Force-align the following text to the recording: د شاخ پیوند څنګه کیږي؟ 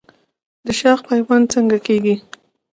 د 0.65 0.67
شاخ 0.79 0.99
پیوند 1.09 1.45
څنګه 1.53 1.77
کیږي؟ 1.87 2.15